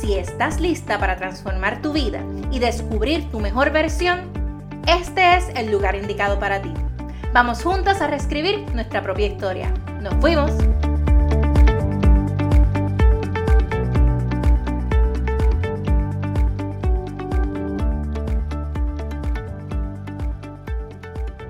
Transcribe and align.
Si 0.00 0.14
estás 0.14 0.60
lista 0.60 0.98
para 0.98 1.16
transformar 1.16 1.82
tu 1.82 1.92
vida 1.92 2.24
y 2.50 2.58
descubrir 2.58 3.30
tu 3.30 3.38
mejor 3.38 3.70
versión, 3.70 4.32
este 4.88 5.36
es 5.36 5.50
el 5.54 5.70
lugar 5.70 5.94
indicado 5.94 6.38
para 6.38 6.62
ti. 6.62 6.72
Vamos 7.34 7.62
juntas 7.62 8.00
a 8.00 8.06
reescribir 8.06 8.64
nuestra 8.74 9.02
propia 9.02 9.26
historia. 9.26 9.74
¡Nos 10.00 10.14
fuimos! 10.14 10.52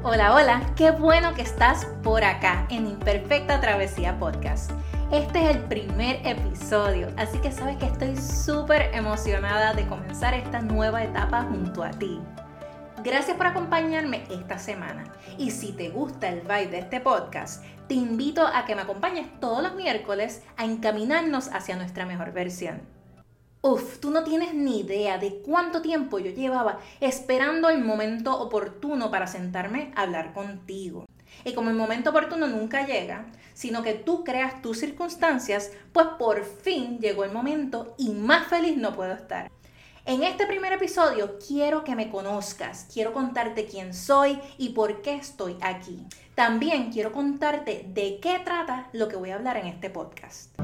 Hola, 0.02 0.34
hola, 0.34 0.62
qué 0.74 0.90
bueno 0.90 1.34
que 1.34 1.42
estás 1.42 1.86
por 2.02 2.24
acá 2.24 2.66
en 2.68 2.88
Imperfecta 2.88 3.60
Travesía 3.60 4.18
Podcast. 4.18 4.72
Este 5.12 5.42
es 5.42 5.56
el 5.56 5.64
primer 5.64 6.24
episodio, 6.24 7.08
así 7.16 7.36
que 7.38 7.50
sabes 7.50 7.76
que 7.78 7.86
estoy 7.86 8.16
súper 8.16 8.94
emocionada 8.94 9.74
de 9.74 9.84
comenzar 9.88 10.34
esta 10.34 10.62
nueva 10.62 11.02
etapa 11.02 11.42
junto 11.50 11.82
a 11.82 11.90
ti. 11.90 12.20
Gracias 13.02 13.36
por 13.36 13.48
acompañarme 13.48 14.22
esta 14.30 14.60
semana. 14.60 15.12
Y 15.36 15.50
si 15.50 15.72
te 15.72 15.88
gusta 15.88 16.28
el 16.28 16.42
vibe 16.42 16.68
de 16.68 16.78
este 16.78 17.00
podcast, 17.00 17.64
te 17.88 17.94
invito 17.94 18.46
a 18.46 18.64
que 18.66 18.76
me 18.76 18.82
acompañes 18.82 19.26
todos 19.40 19.64
los 19.64 19.74
miércoles 19.74 20.44
a 20.56 20.64
encaminarnos 20.64 21.48
hacia 21.48 21.74
nuestra 21.74 22.06
mejor 22.06 22.32
versión. 22.32 22.80
Uf, 23.62 23.98
tú 23.98 24.12
no 24.12 24.22
tienes 24.22 24.54
ni 24.54 24.78
idea 24.78 25.18
de 25.18 25.42
cuánto 25.44 25.82
tiempo 25.82 26.20
yo 26.20 26.30
llevaba 26.30 26.78
esperando 27.00 27.68
el 27.68 27.82
momento 27.84 28.40
oportuno 28.40 29.10
para 29.10 29.26
sentarme 29.26 29.92
a 29.96 30.02
hablar 30.02 30.32
contigo. 30.32 31.04
Y 31.44 31.52
como 31.54 31.70
el 31.70 31.76
momento 31.76 32.10
oportuno 32.10 32.46
nunca 32.46 32.86
llega, 32.86 33.26
sino 33.54 33.82
que 33.82 33.94
tú 33.94 34.24
creas 34.24 34.62
tus 34.62 34.78
circunstancias, 34.78 35.70
pues 35.92 36.06
por 36.18 36.44
fin 36.44 36.98
llegó 36.98 37.24
el 37.24 37.32
momento 37.32 37.94
y 37.98 38.10
más 38.10 38.46
feliz 38.46 38.76
no 38.76 38.94
puedo 38.94 39.12
estar. 39.12 39.50
En 40.06 40.22
este 40.22 40.46
primer 40.46 40.72
episodio 40.72 41.38
quiero 41.46 41.84
que 41.84 41.94
me 41.94 42.10
conozcas, 42.10 42.88
quiero 42.92 43.12
contarte 43.12 43.66
quién 43.66 43.92
soy 43.92 44.40
y 44.56 44.70
por 44.70 45.02
qué 45.02 45.14
estoy 45.14 45.56
aquí. 45.60 46.06
También 46.34 46.90
quiero 46.90 47.12
contarte 47.12 47.84
de 47.86 48.18
qué 48.20 48.40
trata 48.42 48.88
lo 48.92 49.08
que 49.08 49.16
voy 49.16 49.30
a 49.30 49.34
hablar 49.34 49.58
en 49.58 49.66
este 49.66 49.90
podcast. 49.90 50.58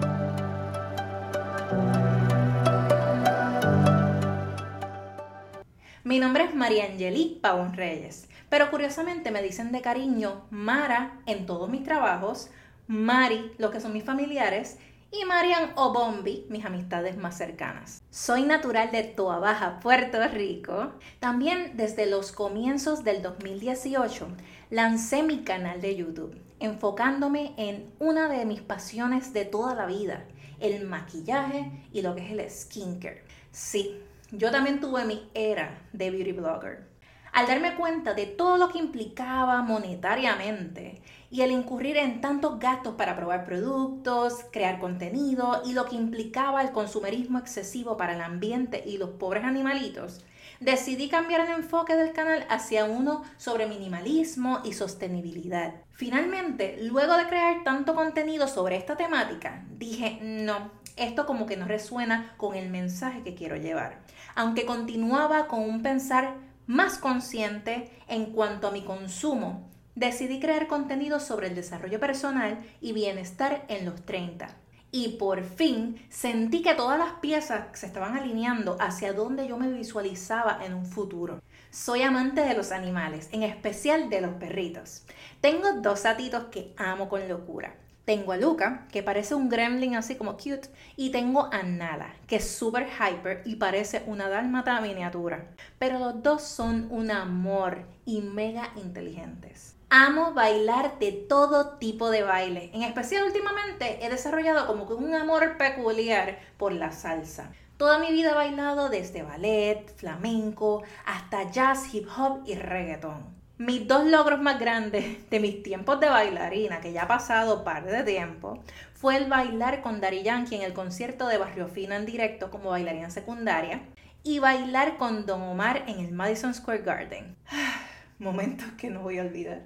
Mi 6.07 6.21
nombre 6.21 6.45
es 6.45 6.55
María 6.55 6.85
Angelique 6.85 7.41
Pavón 7.41 7.75
Reyes, 7.75 8.29
pero 8.49 8.71
curiosamente 8.71 9.33
me 9.33 9.43
dicen 9.43 9.73
de 9.73 9.81
cariño 9.81 10.47
Mara 10.51 11.19
en 11.27 11.47
todos 11.47 11.69
mis 11.69 11.83
trabajos, 11.83 12.49
Mari, 12.87 13.51
lo 13.59 13.73
que 13.73 13.81
son 13.81 13.93
mis 13.93 14.05
familiares, 14.05 14.79
y 15.11 15.25
Marian 15.25 15.73
o 15.75 15.93
Bombi, 15.93 16.47
mis 16.49 16.65
amistades 16.65 17.17
más 17.17 17.37
cercanas. 17.37 18.01
Soy 18.09 18.45
natural 18.45 18.93
de 18.93 19.03
Toa 19.03 19.41
Baja, 19.41 19.81
Puerto 19.81 20.19
Rico. 20.29 20.93
También 21.19 21.73
desde 21.75 22.07
los 22.07 22.31
comienzos 22.31 23.03
del 23.03 23.21
2018 23.21 24.29
lancé 24.71 25.25
mi 25.25 25.43
canal 25.43 25.81
de 25.81 25.97
YouTube, 25.97 26.41
enfocándome 26.61 27.53
en 27.57 27.93
una 27.99 28.29
de 28.29 28.45
mis 28.45 28.61
pasiones 28.61 29.33
de 29.33 29.45
toda 29.45 29.75
la 29.75 29.87
vida, 29.87 30.25
el 30.61 30.87
maquillaje 30.87 31.73
y 31.93 32.03
lo 32.03 32.15
que 32.15 32.25
es 32.25 32.31
el 32.31 32.49
skincare. 32.49 33.25
Sí, 33.51 34.01
yo 34.31 34.51
también 34.51 34.81
tuve 34.81 35.05
mi 35.05 35.29
era 35.35 35.79
de 35.93 36.11
beauty 36.11 36.33
blogger. 36.33 36.87
Al 37.33 37.47
darme 37.47 37.75
cuenta 37.75 38.15
de 38.15 38.25
todo 38.25 38.57
lo 38.57 38.71
que 38.71 38.79
implicaba 38.79 39.61
monetariamente 39.61 41.03
y 41.31 41.43
el 41.43 41.51
incurrir 41.51 41.99
en 41.99 42.23
tantos 42.23 42.59
gastos 42.59 42.95
para 42.95 43.15
probar 43.15 43.45
productos, 43.45 44.47
crear 44.51 44.79
contenido 44.79 45.61
y 45.67 45.75
lo 45.75 45.85
que 45.85 45.97
implicaba 45.97 46.63
el 46.63 46.73
consumerismo 46.73 47.39
excesivo 47.39 47.97
para 47.99 48.15
el 48.15 48.23
ambiente 48.23 48.83
y 48.87 48.97
los 48.97 49.11
pobres 49.11 49.45
animalitos, 49.45 50.25
decidí 50.61 51.09
cambiar 51.09 51.43
el 51.43 51.51
enfoque 51.51 51.95
del 51.95 52.15
canal 52.15 52.47
hacia 52.49 52.87
uno 52.87 53.23
sobre 53.37 53.67
minimalismo 53.67 54.61
y 54.65 54.73
sostenibilidad. 54.73 55.75
Finalmente, 55.93 56.79
luego 56.81 57.17
de 57.19 57.27
crear 57.27 57.65
tanto 57.65 57.95
contenido 57.95 58.49
sobre 58.49 58.77
esta 58.77 58.97
temática, 58.97 59.65
dije, 59.77 60.19
no, 60.23 60.71
esto 60.97 61.27
como 61.27 61.47
que 61.47 61.57
no 61.57 61.67
resuena 61.67 62.35
con 62.37 62.55
el 62.57 62.71
mensaje 62.71 63.23
que 63.23 63.35
quiero 63.35 63.57
llevar. 63.57 64.01
Aunque 64.35 64.67
continuaba 64.67 65.47
con 65.47 65.61
un 65.61 65.83
pensar 65.83 66.35
más 66.67 66.99
consciente 66.99 67.91
en 68.09 68.27
cuanto 68.27 68.69
a 68.69 68.73
mi 68.73 68.83
consumo, 68.83 69.69
decidí 69.95 70.41
crear 70.41 70.67
contenido 70.67 71.21
sobre 71.21 71.49
el 71.49 71.55
desarrollo 71.55 72.01
personal 72.01 72.59
y 72.81 72.93
bienestar 72.93 73.65
en 73.69 73.85
los 73.87 74.05
30. 74.05 74.49
Y 74.93 75.17
por 75.19 75.43
fin 75.43 76.01
sentí 76.09 76.63
que 76.63 76.75
todas 76.75 76.99
las 76.99 77.15
piezas 77.21 77.67
se 77.79 77.87
estaban 77.87 78.17
alineando 78.17 78.77
hacia 78.81 79.13
donde 79.13 79.47
yo 79.47 79.59
me 79.59 79.71
visualizaba 79.71 80.65
en 80.65 80.75
un 80.75 80.87
futuro. 80.87 81.43
Soy 81.71 82.03
amante 82.03 82.41
de 82.43 82.55
los 82.55 82.73
animales, 82.73 83.29
en 83.33 83.43
especial 83.43 84.09
de 84.09 84.21
los 84.21 84.35
perritos. 84.35 85.05
Tengo 85.41 85.81
dos 85.83 86.05
gatitos 86.05 86.45
que 86.45 86.73
amo 86.79 87.09
con 87.09 87.29
locura. 87.29 87.75
Tengo 88.07 88.31
a 88.31 88.37
Luca, 88.37 88.87
que 88.93 89.03
parece 89.03 89.35
un 89.35 89.49
gremlin 89.49 89.97
así 89.97 90.15
como 90.15 90.37
cute, 90.37 90.71
y 90.95 91.11
tengo 91.11 91.53
a 91.53 91.65
Nala, 91.65 92.15
que 92.29 92.37
es 92.37 92.49
súper 92.49 92.87
hyper 92.87 93.43
y 93.45 93.57
parece 93.57 94.05
una 94.07 94.29
dálmata 94.29 94.81
miniatura. 94.81 95.49
Pero 95.81 95.99
los 95.99 96.23
dos 96.23 96.43
son 96.43 96.87
un 96.93 97.11
amor 97.11 97.85
y 98.05 98.21
mega 98.21 98.71
inteligentes. 98.77 99.75
Amo 99.91 100.35
bailar 100.35 101.01
de 101.01 101.11
todo 101.11 101.79
tipo 101.79 102.11
de 102.11 102.23
baile. 102.23 102.71
En 102.75 102.85
especial 102.85 103.25
últimamente 103.25 104.07
he 104.07 104.09
desarrollado 104.09 104.69
como 104.69 104.85
un 104.85 105.13
amor 105.13 105.57
peculiar 105.59 106.39
por 106.59 106.73
la 106.73 106.93
salsa. 106.93 107.51
Toda 107.77 107.99
mi 107.99 108.13
vida 108.13 108.31
he 108.31 108.35
bailado 108.35 108.89
desde 108.89 109.25
ballet, 109.25 109.93
flamenco, 109.97 110.85
hasta 111.07 111.51
jazz, 111.51 111.93
hip 111.93 112.07
hop 112.17 112.45
y 112.47 112.55
reggaeton. 112.55 113.35
Mis 113.59 113.89
dos 113.89 114.05
logros 114.05 114.39
más 114.43 114.61
grandes 114.61 115.31
de 115.31 115.41
mis 115.41 115.63
tiempos 115.63 115.99
de 115.99 116.11
bailarina, 116.11 116.83
que 116.83 116.93
ya 116.93 117.05
ha 117.05 117.09
pasado 117.09 117.65
par 117.65 117.87
de 117.87 118.03
tiempo, 118.03 118.63
fue 118.93 119.17
el 119.17 119.31
bailar 119.31 119.81
con 119.81 119.99
Dari 119.99 120.23
Yankee 120.23 120.57
en 120.57 120.63
el 120.63 120.75
concierto 120.75 121.27
de 121.27 121.39
Barrio 121.39 121.67
Fina 121.67 121.97
en 121.97 122.05
directo 122.05 122.51
como 122.51 122.69
bailarina 122.69 123.09
secundaria 123.09 123.81
y 124.23 124.41
bailar 124.41 124.99
con 124.99 125.25
Don 125.25 125.41
Omar 125.41 125.85
en 125.87 126.01
el 126.01 126.13
Madison 126.13 126.53
Square 126.53 126.83
Garden. 126.83 127.35
Momentos 128.19 128.69
que 128.77 128.91
no 128.91 129.01
voy 129.01 129.19
a 129.19 129.23
olvidar. 129.23 129.63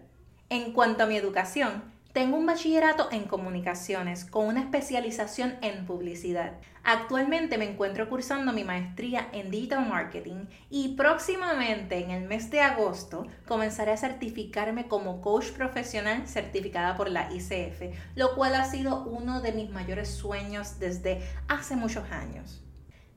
En 0.50 0.72
cuanto 0.72 1.02
a 1.02 1.06
mi 1.06 1.16
educación, 1.16 1.82
tengo 2.12 2.36
un 2.36 2.46
bachillerato 2.46 3.08
en 3.12 3.24
comunicaciones 3.24 4.24
con 4.24 4.46
una 4.46 4.60
especialización 4.60 5.54
en 5.62 5.86
publicidad. 5.86 6.54
Actualmente 6.82 7.58
me 7.58 7.70
encuentro 7.70 8.08
cursando 8.08 8.52
mi 8.52 8.64
maestría 8.64 9.28
en 9.32 9.50
digital 9.50 9.88
marketing 9.88 10.46
y 10.70 10.96
próximamente 10.96 12.02
en 12.02 12.10
el 12.10 12.26
mes 12.26 12.50
de 12.50 12.62
agosto 12.62 13.26
comenzaré 13.46 13.92
a 13.92 13.96
certificarme 13.96 14.88
como 14.88 15.20
coach 15.20 15.50
profesional 15.50 16.26
certificada 16.26 16.96
por 16.96 17.10
la 17.10 17.32
ICF, 17.32 17.94
lo 18.16 18.34
cual 18.34 18.54
ha 18.54 18.64
sido 18.64 19.04
uno 19.04 19.40
de 19.40 19.52
mis 19.52 19.70
mayores 19.70 20.08
sueños 20.08 20.78
desde 20.80 21.20
hace 21.48 21.76
muchos 21.76 22.10
años. 22.10 22.62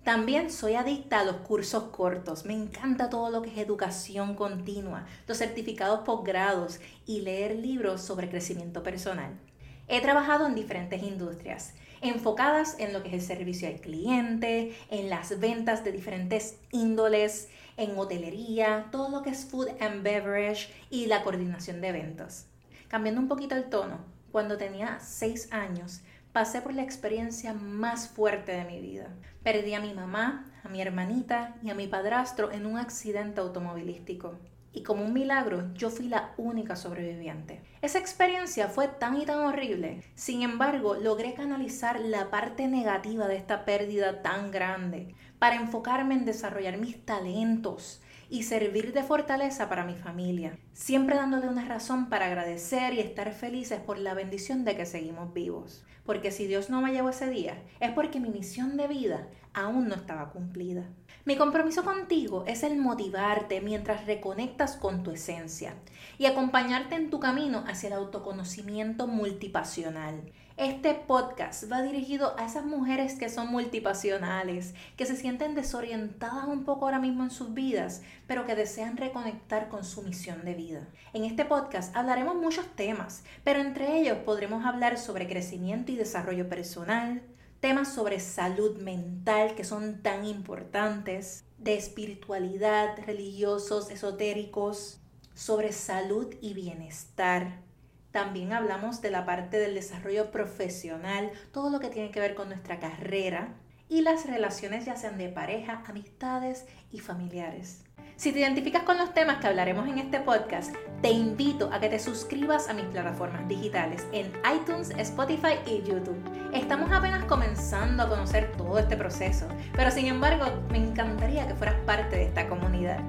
También 0.04 0.52
soy 0.52 0.76
adicta 0.76 1.22
a 1.22 1.24
los 1.24 1.38
cursos 1.38 1.84
cortos. 1.86 2.44
Me 2.44 2.54
encanta 2.54 3.10
todo 3.10 3.30
lo 3.30 3.42
que 3.42 3.52
es 3.52 3.58
educación 3.58 4.36
continua, 4.36 5.06
los 5.28 5.38
certificados 5.38 6.02
posgrados 6.02 6.82
y 7.06 7.22
leer 7.22 7.56
libros 7.56 8.02
sobre 8.02 8.30
crecimiento 8.30 8.84
personal. 8.84 9.40
He 9.88 10.02
trabajado 10.02 10.46
en 10.46 10.56
diferentes 10.56 11.02
industrias, 11.02 11.74
enfocadas 12.02 12.76
en 12.80 12.92
lo 12.92 13.02
que 13.02 13.10
es 13.10 13.14
el 13.14 13.22
servicio 13.22 13.70
al 13.70 13.80
cliente, 13.80 14.76
en 14.90 15.10
las 15.10 15.40
ventas 15.40 15.86
de 15.86 15.94
diferentes 15.94 16.58
índoles, 16.72 17.48
en 17.78 17.98
hotelería, 17.98 18.90
todo 18.92 19.10
lo 19.10 19.22
que 19.22 19.30
es 19.30 19.46
food 19.46 19.70
and 19.80 20.04
beverage 20.04 20.70
y 20.90 21.06
la 21.06 21.24
coordinación 21.24 21.80
de 21.80 21.88
eventos. 21.88 22.46
Cambiando 22.90 23.22
un 23.22 23.30
poquito 23.30 23.56
el 23.56 23.70
tono, 23.70 24.00
cuando 24.34 24.58
tenía 24.58 25.00
6 25.00 25.54
años, 25.54 26.02
pasé 26.34 26.62
por 26.64 26.74
la 26.74 26.82
experiencia 26.82 27.54
más 27.54 28.10
fuerte 28.10 28.52
de 28.52 28.66
mi 28.66 28.82
vida. 28.82 29.08
Perdí 29.44 29.76
a 29.76 29.80
mi 29.80 29.94
mamá, 29.94 30.52
a 30.64 30.70
mi 30.70 30.82
hermanita 30.82 31.56
y 31.62 31.70
a 31.70 31.76
mi 31.76 31.88
padrastro 31.88 32.52
en 32.52 32.66
un 32.66 32.78
accidente 32.80 33.40
automovilístico. 33.40 34.40
Y 34.76 34.82
como 34.82 35.06
un 35.06 35.14
milagro, 35.14 35.72
yo 35.76 35.92
fui 35.92 36.08
la 36.08 36.34
única 36.38 36.76
sobreviviente. 36.76 37.62
Esa 37.84 38.00
experiencia 38.00 38.68
fue 38.68 38.88
tan 38.88 39.22
y 39.22 39.26
tan 39.28 39.42
horrible. 39.42 40.04
Sin 40.16 40.42
embargo, 40.42 40.96
logré 40.96 41.36
canalizar 41.36 42.00
la 42.00 42.32
parte 42.32 42.68
negativa 42.68 43.28
de 43.28 43.36
esta 43.36 43.66
pérdida 43.66 44.24
tan 44.24 44.50
grande 44.50 45.14
para 45.38 45.56
enfocarme 45.56 46.16
en 46.16 46.26
desarrollar 46.26 46.78
mis 46.78 47.06
talentos 47.06 48.02
y 48.34 48.42
servir 48.42 48.94
de 48.94 49.04
fortaleza 49.04 49.70
para 49.70 49.86
mi 49.86 49.94
familia, 49.94 50.58
siempre 50.74 51.16
dándole 51.16 51.48
una 51.48 51.66
razón 51.66 52.10
para 52.10 52.26
agradecer 52.26 52.96
y 52.96 53.00
estar 53.00 53.32
felices 53.32 53.80
por 53.80 54.00
la 54.00 54.16
bendición 54.16 54.66
de 54.66 54.76
que 54.76 54.88
seguimos 54.88 55.36
vivos. 55.36 55.84
Porque 56.04 56.32
si 56.32 56.48
Dios 56.48 56.72
no 56.72 56.82
me 56.82 56.92
llevó 56.92 57.10
ese 57.10 57.30
día, 57.30 57.62
es 57.80 57.92
porque 57.92 58.20
mi 58.20 58.32
misión 58.32 58.76
de 58.76 58.88
vida 58.88 59.28
aún 59.54 59.88
no 59.88 59.94
estaba 59.94 60.32
cumplida. 60.32 60.90
Mi 61.26 61.36
compromiso 61.36 61.84
contigo 61.84 62.44
es 62.48 62.64
el 62.64 62.76
motivarte 62.76 63.62
mientras 63.62 64.08
reconectas 64.08 64.78
con 64.78 65.04
tu 65.04 65.12
esencia 65.12 65.76
y 66.18 66.26
acompañarte 66.26 66.96
en 66.96 67.12
tu 67.12 67.20
camino 67.20 67.64
hacia 67.68 67.90
el 67.90 67.94
autoconocimiento 67.94 69.06
multipasional. 69.06 70.24
Este 70.56 70.94
podcast 70.94 71.64
va 71.72 71.82
dirigido 71.82 72.36
a 72.38 72.46
esas 72.46 72.64
mujeres 72.64 73.16
que 73.16 73.28
son 73.28 73.48
multipasionales, 73.48 74.76
que 74.96 75.08
se 75.08 75.16
sienten 75.16 75.56
desorientadas 75.56 76.46
un 76.46 76.64
poco 76.64 76.86
ahora 76.86 77.00
mismo 77.00 77.24
en 77.24 77.32
sus 77.32 77.56
vidas, 77.56 78.04
pero 78.28 78.46
que 78.46 78.54
desean 78.54 78.96
reconectar 78.96 79.68
con 79.68 79.84
su 79.84 80.04
misión 80.04 80.46
de 80.46 80.54
vida. 80.54 80.88
En 81.14 81.24
este 81.24 81.44
podcast 81.44 81.96
hablaremos 81.96 82.36
muchos 82.36 82.68
temas, 82.76 83.24
pero 83.44 83.62
entre 83.62 84.00
ellos 84.00 84.20
podremos 84.20 84.64
hablar 84.64 85.00
sobre 85.00 85.28
crecimiento 85.28 85.92
y 85.92 85.96
desarrollo 85.96 86.48
personal, 86.48 87.24
temas 87.60 87.92
sobre 87.92 88.20
salud 88.20 88.78
mental 88.78 89.56
que 89.56 89.64
son 89.64 90.04
tan 90.04 90.24
importantes, 90.24 91.46
de 91.58 91.74
espiritualidad, 91.74 92.96
religiosos, 93.08 93.90
esotéricos, 93.90 95.00
sobre 95.34 95.72
salud 95.72 96.32
y 96.42 96.54
bienestar 96.54 97.64
también 98.14 98.54
hablamos 98.54 99.02
de 99.02 99.10
la 99.10 99.26
parte 99.26 99.58
del 99.58 99.74
desarrollo 99.74 100.30
profesional, 100.30 101.32
todo 101.52 101.72
lo 101.72 101.80
que 101.80 101.90
tiene 101.90 102.12
que 102.12 102.20
ver 102.20 102.36
con 102.36 102.48
nuestra 102.48 102.80
carrera 102.80 103.56
y 103.90 104.02
las 104.02 104.28
relaciones 104.28 104.86
ya 104.86 104.96
sean 104.96 105.18
de 105.18 105.30
pareja, 105.30 105.82
amistades 105.88 106.68
y 106.92 107.00
familiares. 107.00 107.84
Si 108.16 108.32
te 108.32 108.40
identificas 108.40 108.84
con 108.84 109.00
los 109.00 109.16
temas 109.16 109.40
que 109.40 109.48
hablaremos 109.48 109.88
en 109.88 109.98
este 109.98 110.20
podcast, 110.20 110.76
te 111.02 111.10
invito 111.10 111.72
a 111.74 111.80
que 111.80 111.90
te 111.90 111.98
suscribas 111.98 112.70
a 112.70 112.74
mis 112.76 112.86
plataformas 112.86 113.48
digitales 113.48 114.06
en 114.12 114.32
iTunes, 114.56 114.92
Spotify 114.92 115.56
y 115.66 115.82
YouTube. 115.82 116.22
Estamos 116.54 116.92
apenas 116.92 117.26
comenzando 117.26 118.04
a 118.04 118.10
conocer 118.10 118.52
todo 118.56 118.78
este 118.78 118.96
proceso, 118.96 119.48
pero 119.76 119.90
sin 119.90 120.06
embargo 120.06 120.46
me 120.70 120.78
encantaría 120.78 121.48
que 121.48 121.56
fueras 121.56 121.80
parte 121.88 122.16
de 122.16 122.26
esta 122.26 122.48
comunidad. 122.48 123.00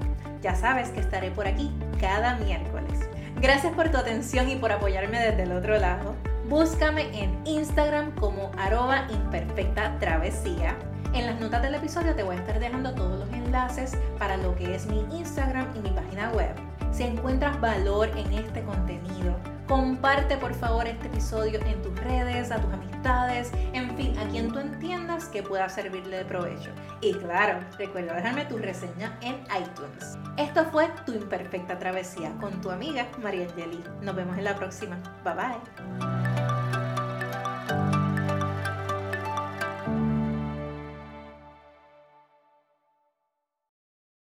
Ya 0.40 0.54
sabes 0.54 0.88
que 0.88 1.00
estaré 1.00 1.30
por 1.30 1.46
aquí 1.46 1.70
cada 2.00 2.36
miércoles. 2.36 3.00
Gracias 3.40 3.74
por 3.74 3.90
tu 3.90 3.98
atención 3.98 4.48
y 4.48 4.56
por 4.56 4.72
apoyarme 4.72 5.18
desde 5.18 5.42
el 5.42 5.52
otro 5.52 5.78
lado. 5.78 6.14
Búscame 6.48 7.08
en 7.18 7.38
Instagram 7.46 8.14
como 8.16 8.50
arroba 8.58 9.06
imperfecta 9.10 9.98
travesía. 9.98 10.76
En 11.12 11.26
las 11.26 11.40
notas 11.40 11.62
del 11.62 11.74
episodio 11.74 12.14
te 12.14 12.22
voy 12.22 12.36
a 12.36 12.40
estar 12.40 12.58
dejando 12.58 12.94
todos 12.94 13.18
los 13.20 13.28
enlaces 13.32 13.96
para 14.18 14.36
lo 14.36 14.54
que 14.56 14.74
es 14.74 14.86
mi 14.86 15.06
Instagram 15.16 15.68
y 15.76 15.80
mi 15.80 15.90
página 15.90 16.30
web. 16.32 16.54
Si 16.92 17.02
encuentras 17.02 17.60
valor 17.60 18.08
en 18.16 18.32
este 18.32 18.62
contenido, 18.62 19.36
comparte 19.74 20.36
por 20.36 20.54
favor 20.54 20.86
este 20.86 21.08
episodio 21.08 21.58
en 21.66 21.82
tus 21.82 21.98
redes, 21.98 22.52
a 22.52 22.60
tus 22.60 22.72
amistades, 22.72 23.50
en 23.72 23.96
fin, 23.96 24.16
a 24.18 24.28
quien 24.28 24.52
tú 24.52 24.60
entiendas 24.60 25.24
que 25.26 25.42
pueda 25.42 25.68
servirle 25.68 26.18
de 26.18 26.24
provecho. 26.24 26.70
Y 27.00 27.12
claro, 27.14 27.58
recuerda 27.76 28.14
dejarme 28.14 28.44
tu 28.44 28.56
reseña 28.56 29.18
en 29.20 29.34
iTunes. 29.60 30.16
Esto 30.36 30.64
fue 30.66 30.88
Tu 31.04 31.14
Imperfecta 31.14 31.76
Travesía 31.76 32.32
con 32.40 32.60
tu 32.60 32.70
amiga 32.70 33.08
María 33.20 33.48
Angeli. 33.48 33.82
Nos 34.00 34.14
vemos 34.14 34.38
en 34.38 34.44
la 34.44 34.54
próxima. 34.54 34.96
Bye 35.24 35.34
bye. 35.34 36.13